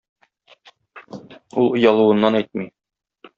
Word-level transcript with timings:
Ул 1.65 1.69
оялуыннан 1.81 2.39
әйтми. 2.41 2.67